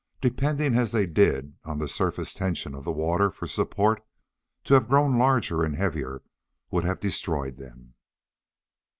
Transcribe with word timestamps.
Depending 0.19 0.73
as 0.75 0.93
they 0.93 1.05
did 1.05 1.53
on 1.63 1.77
the 1.77 1.87
surface 1.87 2.33
tension 2.33 2.73
of 2.73 2.83
the 2.83 2.91
water 2.91 3.29
for 3.29 3.45
support, 3.45 4.03
to 4.63 4.73
have 4.73 4.87
grown 4.89 5.19
larger 5.19 5.61
and 5.63 5.75
heavier 5.75 6.23
would 6.71 6.85
have 6.85 6.99
destroyed 6.99 7.57
them. 7.57 7.93